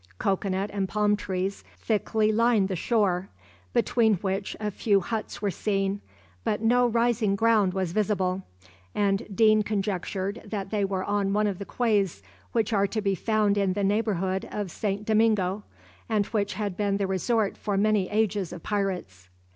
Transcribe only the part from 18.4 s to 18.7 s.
of